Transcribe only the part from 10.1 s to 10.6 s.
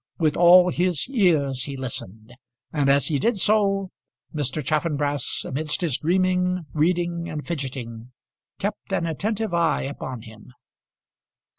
him.